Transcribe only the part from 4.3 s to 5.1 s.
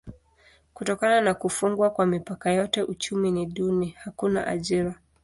ajira.